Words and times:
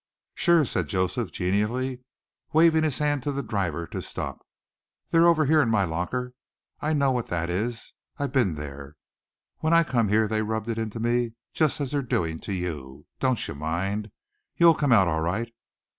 "Sure," 0.33 0.65
said 0.65 0.87
Joseph 0.87 1.31
genially 1.31 2.01
waving 2.53 2.81
his 2.81 2.97
hand 2.97 3.21
to 3.21 3.31
the 3.31 3.43
driver 3.43 3.85
to 3.85 4.01
stop. 4.01 4.39
"They're 5.11 5.27
over 5.27 5.45
here 5.45 5.61
in 5.61 5.69
my 5.69 5.83
locker. 5.83 6.33
I 6.79 6.93
know 6.93 7.11
what 7.11 7.27
that 7.27 7.51
is. 7.51 7.93
I 8.17 8.25
been 8.25 8.55
there. 8.55 8.95
When 9.59 9.73
I 9.73 9.83
come 9.83 10.09
here 10.09 10.27
they 10.27 10.41
rubbed 10.41 10.69
it 10.69 10.79
into 10.79 10.99
me 10.99 11.33
jist 11.53 11.79
as 11.79 11.91
they're 11.91 12.01
doin' 12.01 12.39
to 12.39 12.51
you. 12.51 13.05
Doncher 13.19 13.55
mind. 13.55 14.09
You'll 14.57 14.73
come 14.73 14.91
out 14.91 15.07
all 15.07 15.21
right. 15.21 15.53